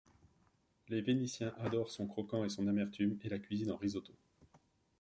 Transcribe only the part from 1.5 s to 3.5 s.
adorent son croquant et son amertume et la